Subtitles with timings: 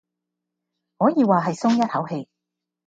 [0.97, 2.27] 可以話係鬆一口氣